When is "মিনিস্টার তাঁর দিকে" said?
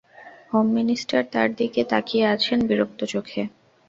0.77-1.81